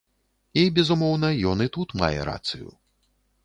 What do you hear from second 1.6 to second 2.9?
і тут мае рацыю.